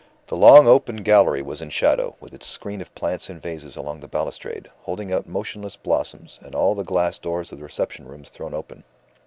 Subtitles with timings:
[0.25, 3.99] The long open gallery was in shadow, with its screen of plants in vases along
[3.99, 8.29] the balustrade, holding out motionless blossoms, and all the glass doors of the reception rooms
[8.29, 8.83] thrown open.